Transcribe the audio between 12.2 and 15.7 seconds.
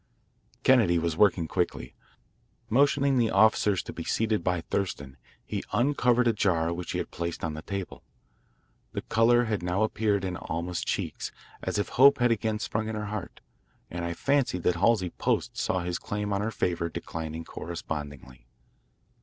again sprung in her heart, and I fancied that Halsey Post